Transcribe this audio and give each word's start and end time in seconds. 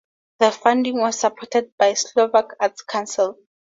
The 0.39 0.51
funding 0.51 0.99
was 0.99 1.19
supported 1.19 1.77
by 1.77 1.93
Slovak 1.93 2.55
Arts 2.59 2.81
Council. 2.81 3.37